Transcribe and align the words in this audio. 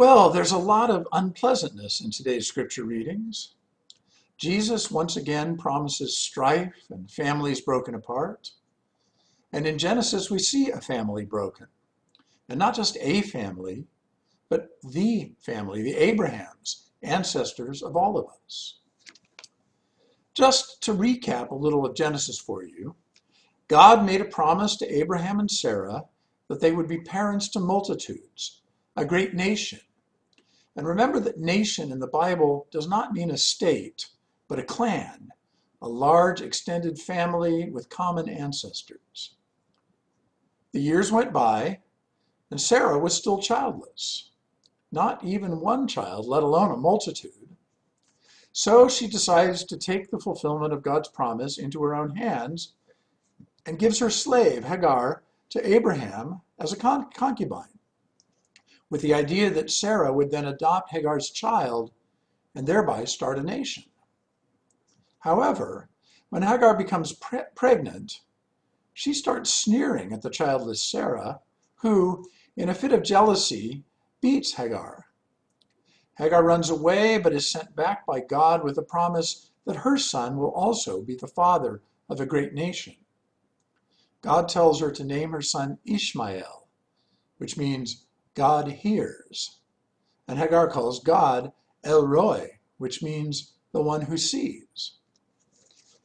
Well, 0.00 0.30
there's 0.30 0.52
a 0.52 0.56
lot 0.56 0.88
of 0.88 1.06
unpleasantness 1.12 2.00
in 2.00 2.10
today's 2.10 2.46
scripture 2.46 2.84
readings. 2.84 3.52
Jesus 4.38 4.90
once 4.90 5.18
again 5.18 5.58
promises 5.58 6.16
strife 6.16 6.86
and 6.88 7.10
families 7.10 7.60
broken 7.60 7.94
apart. 7.94 8.52
And 9.52 9.66
in 9.66 9.76
Genesis, 9.76 10.30
we 10.30 10.38
see 10.38 10.70
a 10.70 10.80
family 10.80 11.26
broken. 11.26 11.66
And 12.48 12.58
not 12.58 12.74
just 12.74 12.96
a 12.98 13.20
family, 13.20 13.84
but 14.48 14.70
the 14.82 15.32
family, 15.38 15.82
the 15.82 15.96
Abrahams, 15.96 16.92
ancestors 17.02 17.82
of 17.82 17.94
all 17.94 18.16
of 18.16 18.24
us. 18.46 18.78
Just 20.32 20.82
to 20.84 20.94
recap 20.94 21.50
a 21.50 21.54
little 21.54 21.84
of 21.84 21.94
Genesis 21.94 22.38
for 22.38 22.64
you, 22.64 22.94
God 23.68 24.06
made 24.06 24.22
a 24.22 24.24
promise 24.24 24.76
to 24.76 24.90
Abraham 24.90 25.40
and 25.40 25.50
Sarah 25.50 26.06
that 26.48 26.62
they 26.62 26.72
would 26.72 26.88
be 26.88 27.02
parents 27.02 27.48
to 27.48 27.60
multitudes, 27.60 28.62
a 28.96 29.04
great 29.04 29.34
nation. 29.34 29.80
And 30.80 30.88
remember 30.88 31.20
that 31.20 31.36
nation 31.36 31.92
in 31.92 31.98
the 31.98 32.06
Bible 32.06 32.66
does 32.70 32.88
not 32.88 33.12
mean 33.12 33.30
a 33.30 33.36
state, 33.36 34.06
but 34.48 34.58
a 34.58 34.62
clan, 34.62 35.28
a 35.82 35.86
large 35.86 36.40
extended 36.40 36.98
family 36.98 37.68
with 37.68 37.90
common 37.90 38.30
ancestors. 38.30 39.36
The 40.72 40.80
years 40.80 41.12
went 41.12 41.34
by, 41.34 41.80
and 42.50 42.58
Sarah 42.58 42.98
was 42.98 43.14
still 43.14 43.42
childless, 43.42 44.30
not 44.90 45.22
even 45.22 45.60
one 45.60 45.86
child, 45.86 46.24
let 46.26 46.42
alone 46.42 46.70
a 46.70 46.78
multitude. 46.78 47.58
So 48.52 48.88
she 48.88 49.06
decides 49.06 49.64
to 49.64 49.76
take 49.76 50.10
the 50.10 50.18
fulfillment 50.18 50.72
of 50.72 50.82
God's 50.82 51.10
promise 51.10 51.58
into 51.58 51.82
her 51.82 51.94
own 51.94 52.16
hands 52.16 52.72
and 53.66 53.78
gives 53.78 53.98
her 53.98 54.08
slave, 54.08 54.64
Hagar, 54.64 55.24
to 55.50 55.74
Abraham 55.74 56.40
as 56.58 56.72
a 56.72 56.76
concubine, 56.76 57.79
with 58.90 59.00
the 59.00 59.14
idea 59.14 59.48
that 59.50 59.70
Sarah 59.70 60.12
would 60.12 60.30
then 60.30 60.44
adopt 60.44 60.90
Hagar's 60.90 61.30
child 61.30 61.92
and 62.54 62.66
thereby 62.66 63.04
start 63.04 63.38
a 63.38 63.42
nation. 63.42 63.84
However, 65.20 65.88
when 66.28 66.42
Hagar 66.42 66.76
becomes 66.76 67.12
pre- 67.12 67.42
pregnant, 67.54 68.20
she 68.92 69.14
starts 69.14 69.50
sneering 69.50 70.12
at 70.12 70.22
the 70.22 70.30
childless 70.30 70.82
Sarah, 70.82 71.40
who, 71.76 72.28
in 72.56 72.68
a 72.68 72.74
fit 72.74 72.92
of 72.92 73.02
jealousy, 73.02 73.84
beats 74.20 74.54
Hagar. 74.54 75.06
Hagar 76.18 76.44
runs 76.44 76.68
away 76.68 77.18
but 77.18 77.32
is 77.32 77.50
sent 77.50 77.74
back 77.76 78.04
by 78.04 78.20
God 78.20 78.64
with 78.64 78.76
a 78.76 78.82
promise 78.82 79.50
that 79.64 79.76
her 79.76 79.96
son 79.96 80.36
will 80.36 80.50
also 80.50 81.00
be 81.00 81.14
the 81.14 81.28
father 81.28 81.82
of 82.08 82.20
a 82.20 82.26
great 82.26 82.52
nation. 82.52 82.96
God 84.20 84.48
tells 84.48 84.80
her 84.80 84.90
to 84.90 85.04
name 85.04 85.30
her 85.30 85.40
son 85.40 85.78
Ishmael, 85.86 86.68
which 87.38 87.56
means 87.56 88.04
God 88.40 88.68
hears. 88.68 89.58
And 90.26 90.38
Hagar 90.38 90.66
calls 90.70 91.04
God 91.04 91.52
El 91.84 92.06
Roi, 92.06 92.58
which 92.78 93.02
means 93.02 93.52
the 93.74 93.82
one 93.82 94.00
who 94.00 94.16
sees. 94.16 94.92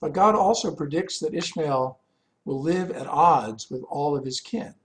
But 0.00 0.12
God 0.12 0.36
also 0.36 0.72
predicts 0.72 1.18
that 1.18 1.34
Ishmael 1.34 1.98
will 2.44 2.62
live 2.62 2.92
at 2.92 3.08
odds 3.08 3.68
with 3.68 3.82
all 3.90 4.16
of 4.16 4.24
his 4.24 4.40
kin. 4.40 4.76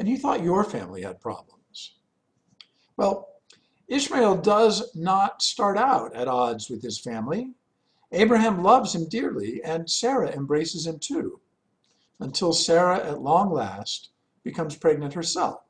And 0.00 0.08
you 0.08 0.18
thought 0.18 0.42
your 0.42 0.64
family 0.64 1.02
had 1.02 1.20
problems. 1.20 1.94
Well, 2.96 3.28
Ishmael 3.86 4.38
does 4.38 4.96
not 4.96 5.42
start 5.42 5.78
out 5.78 6.12
at 6.16 6.26
odds 6.26 6.70
with 6.70 6.82
his 6.82 6.98
family. 6.98 7.52
Abraham 8.10 8.64
loves 8.64 8.96
him 8.96 9.08
dearly, 9.08 9.62
and 9.62 9.88
Sarah 9.88 10.32
embraces 10.32 10.88
him 10.88 10.98
too, 10.98 11.38
until 12.18 12.52
Sarah, 12.52 12.98
at 12.98 13.22
long 13.22 13.52
last, 13.52 14.08
becomes 14.44 14.76
pregnant 14.76 15.14
herself. 15.14 15.62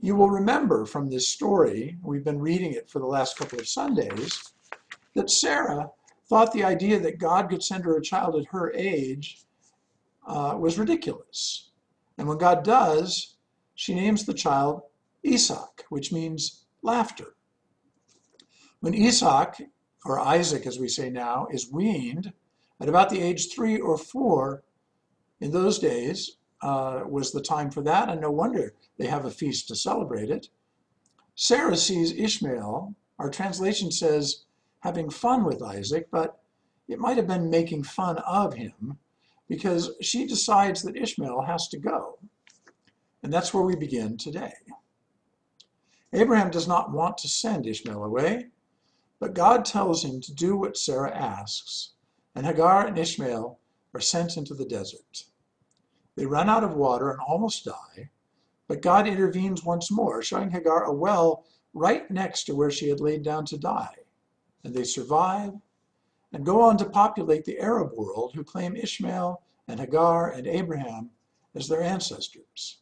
You 0.00 0.14
will 0.14 0.30
remember 0.30 0.86
from 0.86 1.10
this 1.10 1.28
story, 1.28 1.96
we've 2.02 2.24
been 2.24 2.40
reading 2.40 2.72
it 2.72 2.88
for 2.88 3.00
the 3.00 3.06
last 3.06 3.36
couple 3.36 3.58
of 3.58 3.68
Sundays, 3.68 4.52
that 5.14 5.30
Sarah 5.30 5.90
thought 6.28 6.52
the 6.52 6.64
idea 6.64 7.00
that 7.00 7.18
God 7.18 7.48
could 7.48 7.62
send 7.62 7.84
her 7.84 7.96
a 7.96 8.02
child 8.02 8.36
at 8.36 8.46
her 8.46 8.72
age 8.74 9.42
uh, 10.26 10.54
was 10.58 10.78
ridiculous. 10.78 11.70
And 12.16 12.28
when 12.28 12.38
God 12.38 12.62
does, 12.62 13.36
she 13.74 13.94
names 13.94 14.24
the 14.24 14.34
child 14.34 14.82
Isaac, 15.26 15.84
which 15.88 16.12
means 16.12 16.66
laughter. 16.82 17.34
When 18.80 18.94
Isaac, 18.94 19.62
or 20.04 20.20
Isaac 20.20 20.66
as 20.66 20.78
we 20.78 20.88
say 20.88 21.10
now, 21.10 21.48
is 21.50 21.72
weaned 21.72 22.32
at 22.80 22.88
about 22.88 23.10
the 23.10 23.20
age 23.20 23.52
three 23.52 23.80
or 23.80 23.98
four, 23.98 24.62
in 25.40 25.52
those 25.52 25.78
days 25.78 26.37
uh, 26.62 27.02
was 27.06 27.32
the 27.32 27.40
time 27.40 27.70
for 27.70 27.82
that, 27.82 28.08
and 28.08 28.20
no 28.20 28.30
wonder 28.30 28.74
they 28.98 29.06
have 29.06 29.24
a 29.24 29.30
feast 29.30 29.68
to 29.68 29.76
celebrate 29.76 30.30
it. 30.30 30.48
Sarah 31.34 31.76
sees 31.76 32.12
Ishmael, 32.12 32.94
our 33.18 33.30
translation 33.30 33.90
says, 33.90 34.44
having 34.80 35.10
fun 35.10 35.44
with 35.44 35.62
Isaac, 35.62 36.08
but 36.10 36.40
it 36.88 36.98
might 36.98 37.16
have 37.16 37.26
been 37.26 37.50
making 37.50 37.82
fun 37.84 38.18
of 38.18 38.54
him 38.54 38.98
because 39.48 39.90
she 40.00 40.26
decides 40.26 40.82
that 40.82 40.96
Ishmael 40.96 41.42
has 41.42 41.68
to 41.68 41.78
go. 41.78 42.18
And 43.22 43.32
that's 43.32 43.52
where 43.52 43.64
we 43.64 43.76
begin 43.76 44.16
today. 44.16 44.52
Abraham 46.12 46.50
does 46.50 46.68
not 46.68 46.92
want 46.92 47.18
to 47.18 47.28
send 47.28 47.66
Ishmael 47.66 48.02
away, 48.02 48.46
but 49.20 49.34
God 49.34 49.64
tells 49.64 50.04
him 50.04 50.20
to 50.22 50.32
do 50.32 50.56
what 50.56 50.76
Sarah 50.76 51.14
asks, 51.14 51.92
and 52.34 52.46
Hagar 52.46 52.86
and 52.86 52.98
Ishmael 52.98 53.58
are 53.94 54.00
sent 54.00 54.36
into 54.36 54.54
the 54.54 54.64
desert. 54.64 55.24
They 56.18 56.26
run 56.26 56.50
out 56.50 56.64
of 56.64 56.74
water 56.74 57.12
and 57.12 57.20
almost 57.20 57.64
die, 57.64 58.10
but 58.66 58.82
God 58.82 59.06
intervenes 59.06 59.64
once 59.64 59.88
more, 59.88 60.20
showing 60.20 60.50
Hagar 60.50 60.82
a 60.82 60.92
well 60.92 61.44
right 61.72 62.10
next 62.10 62.42
to 62.44 62.56
where 62.56 62.72
she 62.72 62.88
had 62.88 62.98
laid 62.98 63.22
down 63.22 63.44
to 63.46 63.56
die 63.56 63.94
and 64.64 64.74
they 64.74 64.82
survive 64.82 65.52
and 66.32 66.44
go 66.44 66.60
on 66.60 66.76
to 66.78 66.84
populate 66.84 67.44
the 67.44 67.60
Arab 67.60 67.92
world 67.92 68.32
who 68.34 68.42
claim 68.42 68.74
Ishmael 68.74 69.42
and 69.68 69.78
Hagar 69.78 70.30
and 70.32 70.48
Abraham 70.48 71.10
as 71.54 71.68
their 71.68 71.82
ancestors, 71.82 72.80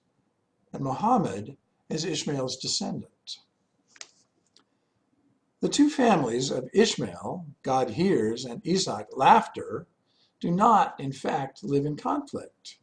and 0.72 0.82
Muhammad 0.82 1.58
as 1.90 2.06
Ishmael's 2.06 2.56
descendant. 2.56 3.40
The 5.60 5.68
two 5.68 5.90
families 5.90 6.50
of 6.50 6.70
Ishmael, 6.72 7.46
God 7.62 7.90
hears, 7.90 8.46
and 8.46 8.62
Isaac, 8.66 9.08
laughter, 9.12 9.86
do 10.40 10.50
not, 10.50 10.98
in 10.98 11.12
fact, 11.12 11.62
live 11.62 11.84
in 11.84 11.96
conflict. 11.96 12.78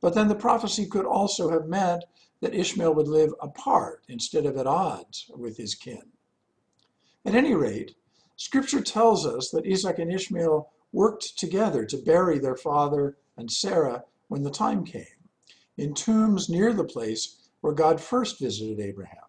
But 0.00 0.14
then 0.14 0.28
the 0.28 0.34
prophecy 0.34 0.86
could 0.86 1.06
also 1.06 1.50
have 1.50 1.66
meant 1.66 2.04
that 2.40 2.54
Ishmael 2.54 2.94
would 2.94 3.08
live 3.08 3.32
apart 3.40 4.04
instead 4.08 4.46
of 4.46 4.56
at 4.56 4.66
odds 4.66 5.30
with 5.34 5.56
his 5.56 5.74
kin. 5.74 6.12
At 7.24 7.34
any 7.34 7.54
rate, 7.54 7.96
Scripture 8.36 8.82
tells 8.82 9.26
us 9.26 9.50
that 9.50 9.66
Isaac 9.66 9.98
and 9.98 10.12
Ishmael 10.12 10.70
worked 10.92 11.38
together 11.38 11.84
to 11.86 11.96
bury 11.96 12.38
their 12.38 12.56
father 12.56 13.16
and 13.36 13.50
Sarah 13.50 14.04
when 14.28 14.42
the 14.42 14.50
time 14.50 14.84
came, 14.84 15.30
in 15.76 15.94
tombs 15.94 16.48
near 16.48 16.72
the 16.72 16.84
place 16.84 17.48
where 17.60 17.72
God 17.72 18.00
first 18.00 18.38
visited 18.38 18.78
Abraham. 18.78 19.24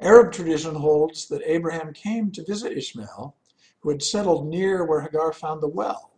Arab 0.00 0.32
tradition 0.32 0.74
holds 0.74 1.28
that 1.28 1.42
Abraham 1.44 1.92
came 1.92 2.30
to 2.32 2.44
visit 2.44 2.76
Ishmael, 2.76 3.36
who 3.80 3.90
had 3.90 4.02
settled 4.02 4.46
near 4.46 4.84
where 4.84 5.00
Hagar 5.00 5.32
found 5.32 5.60
the 5.60 5.68
well, 5.68 6.11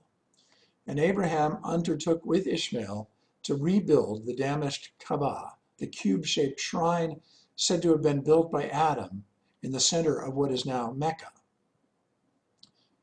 and 0.87 0.99
Abraham 0.99 1.59
undertook 1.65 2.25
with 2.25 2.47
Ishmael 2.47 3.09
to 3.45 3.55
rebuild 3.55 4.27
the 4.27 4.35
damaged 4.35 4.91
Kaaba, 4.99 5.55
the 5.79 5.87
cube 5.87 6.25
shaped 6.25 6.61
shrine 6.61 7.21
said 7.57 7.83
to 7.83 7.91
have 7.91 8.03
been 8.03 8.23
built 8.23 8.51
by 8.51 8.69
Adam 8.69 9.25
in 9.63 9.73
the 9.73 9.81
center 9.81 10.19
of 10.19 10.35
what 10.35 10.53
is 10.53 10.67
now 10.67 10.93
Mecca. 10.93 11.31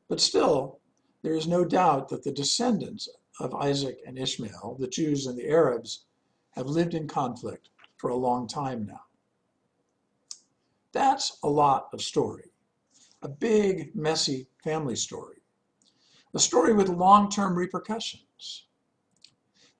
But 0.08 0.20
still, 0.20 0.80
there 1.22 1.34
is 1.34 1.46
no 1.46 1.64
doubt 1.64 2.08
that 2.08 2.22
the 2.22 2.32
descendants 2.32 3.08
of 3.40 3.54
Isaac 3.54 4.00
and 4.06 4.18
Ishmael, 4.18 4.76
the 4.78 4.88
Jews 4.88 5.26
and 5.26 5.38
the 5.38 5.48
Arabs, 5.48 6.04
have 6.50 6.66
lived 6.66 6.94
in 6.94 7.08
conflict 7.08 7.70
for 7.96 8.10
a 8.10 8.16
long 8.16 8.46
time 8.46 8.84
now. 8.84 9.02
That's 10.92 11.38
a 11.42 11.48
lot 11.48 11.88
of 11.92 12.02
story, 12.02 12.52
a 13.22 13.28
big, 13.28 13.94
messy 13.94 14.48
family 14.62 14.96
story, 14.96 15.41
a 16.34 16.38
story 16.38 16.72
with 16.72 16.88
long 16.88 17.30
term 17.30 17.54
repercussions. 17.54 18.66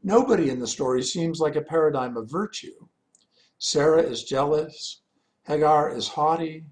Nobody 0.03 0.51
in 0.51 0.59
the 0.59 0.67
story 0.67 1.03
seems 1.03 1.41
like 1.41 1.57
a 1.57 1.63
paradigm 1.63 2.17
of 2.17 2.31
virtue. 2.31 2.89
Sarah 3.59 4.03
is 4.03 4.25
jealous, 4.25 5.01
Hagar 5.45 5.91
is 5.91 6.09
haughty. 6.09 6.65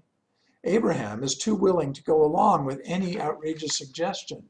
Abraham 0.63 1.23
is 1.23 1.37
too 1.37 1.55
willing 1.55 1.91
to 1.93 2.03
go 2.03 2.23
along 2.23 2.65
with 2.65 2.81
any 2.83 3.19
outrageous 3.19 3.77
suggestion. 3.77 4.43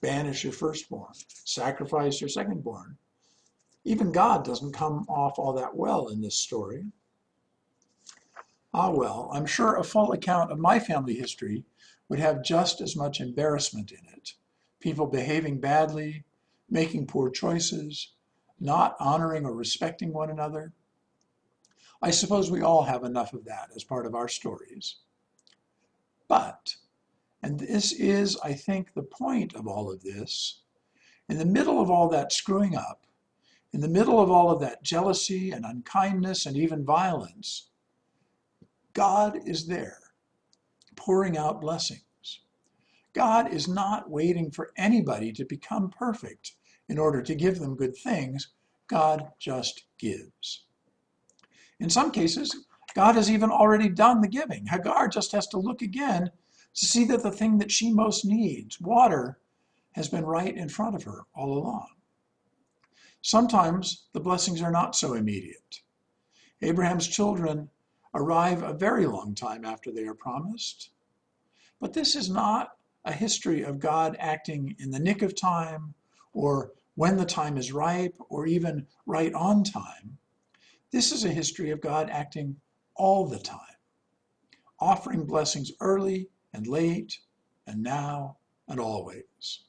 Banish 0.00 0.44
your 0.44 0.52
firstborn, 0.52 1.12
sacrifice 1.44 2.20
your 2.20 2.28
secondborn. 2.28 2.96
Even 3.84 4.12
God 4.12 4.44
doesn't 4.44 4.72
come 4.72 5.06
off 5.08 5.38
all 5.38 5.52
that 5.54 5.76
well 5.76 6.08
in 6.08 6.20
this 6.20 6.36
story. 6.36 6.84
Ah, 8.74 8.90
well, 8.90 9.30
I'm 9.32 9.46
sure 9.46 9.76
a 9.76 9.84
full 9.84 10.12
account 10.12 10.52
of 10.52 10.58
my 10.58 10.78
family 10.78 11.14
history 11.14 11.64
would 12.08 12.18
have 12.18 12.44
just 12.44 12.80
as 12.80 12.96
much 12.96 13.20
embarrassment 13.20 13.92
in 13.92 14.06
it. 14.14 14.34
People 14.80 15.06
behaving 15.06 15.58
badly, 15.58 16.24
making 16.68 17.06
poor 17.06 17.30
choices, 17.30 18.12
not 18.60 18.96
honoring 19.00 19.46
or 19.46 19.54
respecting 19.54 20.12
one 20.12 20.30
another. 20.30 20.72
I 22.02 22.10
suppose 22.10 22.50
we 22.50 22.62
all 22.62 22.82
have 22.82 23.04
enough 23.04 23.32
of 23.32 23.44
that 23.46 23.70
as 23.74 23.84
part 23.84 24.06
of 24.06 24.14
our 24.14 24.28
stories. 24.28 24.96
But, 26.28 26.76
and 27.42 27.58
this 27.58 27.92
is, 27.92 28.36
I 28.44 28.52
think, 28.52 28.92
the 28.92 29.02
point 29.02 29.54
of 29.54 29.66
all 29.66 29.90
of 29.90 30.02
this, 30.02 30.60
in 31.28 31.38
the 31.38 31.44
middle 31.44 31.80
of 31.80 31.90
all 31.90 32.08
that 32.10 32.32
screwing 32.32 32.76
up, 32.76 33.06
in 33.72 33.80
the 33.80 33.88
middle 33.88 34.20
of 34.20 34.30
all 34.30 34.50
of 34.50 34.60
that 34.60 34.82
jealousy 34.82 35.50
and 35.50 35.64
unkindness 35.64 36.46
and 36.46 36.56
even 36.56 36.84
violence, 36.84 37.70
God 38.92 39.40
is 39.46 39.66
there, 39.66 39.98
pouring 40.96 41.36
out 41.36 41.60
blessings. 41.60 42.02
God 43.12 43.52
is 43.52 43.68
not 43.68 44.10
waiting 44.10 44.50
for 44.50 44.72
anybody 44.76 45.32
to 45.32 45.44
become 45.44 45.90
perfect 45.90 46.52
in 46.88 46.98
order 46.98 47.22
to 47.22 47.34
give 47.34 47.58
them 47.58 47.76
good 47.76 47.96
things. 47.96 48.48
God 48.86 49.28
just 49.38 49.84
gives. 49.98 50.64
In 51.80 51.90
some 51.90 52.10
cases, 52.10 52.64
God 52.94 53.14
has 53.14 53.30
even 53.30 53.50
already 53.50 53.88
done 53.88 54.20
the 54.20 54.28
giving. 54.28 54.66
Hagar 54.66 55.08
just 55.08 55.32
has 55.32 55.46
to 55.48 55.58
look 55.58 55.82
again 55.82 56.30
to 56.74 56.86
see 56.86 57.04
that 57.06 57.22
the 57.22 57.30
thing 57.30 57.58
that 57.58 57.70
she 57.70 57.92
most 57.92 58.24
needs, 58.24 58.80
water, 58.80 59.38
has 59.92 60.08
been 60.08 60.24
right 60.24 60.56
in 60.56 60.68
front 60.68 60.94
of 60.94 61.02
her 61.04 61.22
all 61.34 61.58
along. 61.58 61.88
Sometimes 63.20 64.06
the 64.12 64.20
blessings 64.20 64.62
are 64.62 64.70
not 64.70 64.94
so 64.94 65.14
immediate. 65.14 65.80
Abraham's 66.62 67.06
children 67.06 67.68
arrive 68.14 68.62
a 68.62 68.72
very 68.72 69.06
long 69.06 69.34
time 69.34 69.64
after 69.64 69.90
they 69.90 70.06
are 70.06 70.14
promised. 70.14 70.90
But 71.80 71.92
this 71.92 72.16
is 72.16 72.28
not 72.28 72.76
a 73.04 73.12
history 73.12 73.62
of 73.62 73.78
God 73.78 74.16
acting 74.18 74.76
in 74.78 74.90
the 74.90 74.98
nick 74.98 75.22
of 75.22 75.34
time 75.34 75.94
or 76.32 76.72
when 76.94 77.16
the 77.16 77.24
time 77.24 77.56
is 77.56 77.72
ripe 77.72 78.16
or 78.28 78.46
even 78.46 78.86
right 79.06 79.32
on 79.32 79.62
time. 79.62 80.18
This 80.90 81.12
is 81.12 81.24
a 81.24 81.30
history 81.30 81.70
of 81.70 81.80
God 81.80 82.10
acting 82.10 82.56
all 82.96 83.26
the 83.26 83.38
time, 83.38 83.60
offering 84.80 85.24
blessings 85.24 85.70
early 85.80 86.28
and 86.52 86.66
late 86.66 87.18
and 87.66 87.82
now 87.82 88.38
and 88.66 88.80
always. 88.80 89.60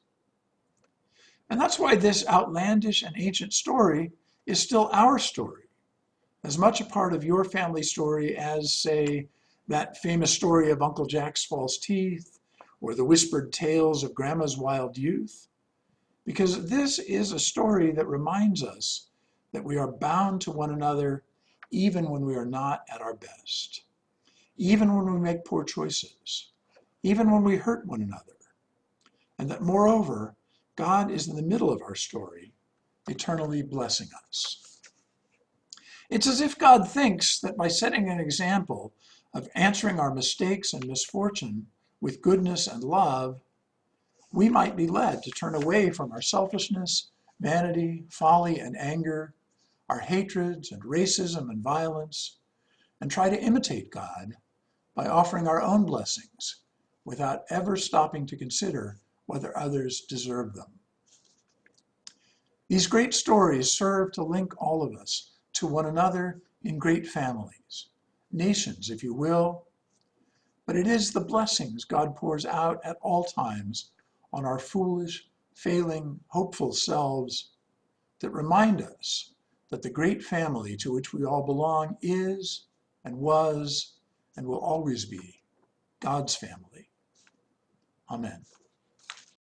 And 1.49 1.59
that's 1.59 1.79
why 1.79 1.95
this 1.95 2.27
outlandish 2.27 3.03
and 3.03 3.15
ancient 3.17 3.53
story 3.53 4.11
is 4.45 4.59
still 4.59 4.89
our 4.91 5.19
story, 5.19 5.68
as 6.43 6.57
much 6.57 6.81
a 6.81 6.85
part 6.85 7.13
of 7.13 7.23
your 7.23 7.43
family 7.43 7.83
story 7.83 8.35
as, 8.37 8.73
say, 8.73 9.27
that 9.67 9.97
famous 9.97 10.31
story 10.31 10.71
of 10.71 10.81
Uncle 10.81 11.05
Jack's 11.05 11.45
false 11.45 11.77
teeth 11.77 12.39
or 12.81 12.95
the 12.95 13.03
whispered 13.03 13.51
tales 13.51 14.03
of 14.03 14.15
Grandma's 14.15 14.57
wild 14.57 14.97
youth. 14.97 15.47
Because 16.25 16.69
this 16.69 16.99
is 16.99 17.31
a 17.31 17.39
story 17.39 17.91
that 17.91 18.07
reminds 18.07 18.63
us 18.63 19.09
that 19.51 19.63
we 19.63 19.77
are 19.77 19.91
bound 19.91 20.41
to 20.41 20.51
one 20.51 20.71
another 20.71 21.23
even 21.71 22.09
when 22.09 22.25
we 22.25 22.35
are 22.35 22.45
not 22.45 22.83
at 22.93 23.01
our 23.01 23.15
best, 23.15 23.83
even 24.57 24.95
when 24.95 25.13
we 25.13 25.19
make 25.19 25.45
poor 25.45 25.63
choices, 25.63 26.51
even 27.03 27.31
when 27.31 27.43
we 27.43 27.57
hurt 27.57 27.85
one 27.85 28.01
another. 28.01 28.23
And 29.37 29.49
that 29.49 29.61
moreover, 29.61 30.35
God 30.75 31.11
is 31.11 31.27
in 31.27 31.35
the 31.35 31.41
middle 31.41 31.71
of 31.71 31.81
our 31.81 31.95
story, 31.95 32.53
eternally 33.07 33.61
blessing 33.61 34.09
us. 34.27 34.68
It's 36.09 36.25
as 36.25 36.41
if 36.41 36.57
God 36.57 36.89
thinks 36.89 37.39
that 37.39 37.55
by 37.55 37.67
setting 37.67 38.09
an 38.09 38.19
example 38.19 38.93
of 39.31 39.47
answering 39.53 39.99
our 39.99 40.13
mistakes 40.13 40.73
and 40.73 40.87
misfortune 40.87 41.67
with 42.01 42.21
goodness 42.21 42.65
and 42.65 42.83
love, 42.83 43.41
we 44.31 44.49
might 44.49 44.75
be 44.75 44.87
led 44.87 45.21
to 45.23 45.31
turn 45.31 45.53
away 45.53 45.91
from 45.91 46.11
our 46.11 46.21
selfishness, 46.21 47.09
vanity, 47.39 48.05
folly, 48.09 48.59
and 48.59 48.75
anger, 48.77 49.35
our 49.87 49.99
hatreds 49.99 50.71
and 50.71 50.81
racism 50.83 51.49
and 51.51 51.61
violence, 51.61 52.37
and 52.99 53.11
try 53.11 53.29
to 53.29 53.41
imitate 53.41 53.91
God 53.91 54.35
by 54.95 55.07
offering 55.07 55.47
our 55.47 55.61
own 55.61 55.85
blessings 55.85 56.61
without 57.05 57.43
ever 57.51 57.75
stopping 57.75 58.25
to 58.25 58.35
consider 58.35 58.97
whether 59.27 59.55
others 59.57 60.01
deserve 60.01 60.55
them. 60.55 60.71
These 62.67 62.87
great 62.87 63.13
stories 63.13 63.71
serve 63.71 64.11
to 64.13 64.23
link 64.23 64.59
all 64.61 64.81
of 64.81 64.95
us 64.95 65.28
to 65.59 65.67
one 65.67 65.85
another 65.85 66.41
in 66.63 66.77
great 66.77 67.05
families, 67.05 67.89
nations, 68.31 68.89
if 68.89 69.03
you 69.03 69.13
will, 69.13 69.65
but 70.65 70.75
it 70.75 70.87
is 70.87 71.11
the 71.11 71.19
blessings 71.19 71.83
God 71.83 72.15
pours 72.15 72.45
out 72.45 72.79
at 72.83 72.97
all 73.01 73.23
times 73.23 73.91
on 74.31 74.45
our 74.45 74.59
foolish, 74.59 75.27
failing, 75.53 76.19
hopeful 76.27 76.71
selves 76.71 77.51
that 78.19 78.29
remind 78.31 78.81
us 78.81 79.33
that 79.69 79.81
the 79.81 79.89
great 79.89 80.23
family 80.23 80.77
to 80.77 80.93
which 80.93 81.13
we 81.13 81.25
all 81.25 81.45
belong 81.45 81.97
is 82.01 82.67
and 83.03 83.17
was 83.17 83.93
and 84.37 84.45
will 84.45 84.59
always 84.59 85.05
be 85.05 85.41
God's 85.99 86.35
family. 86.35 86.89
Amen. 88.09 88.43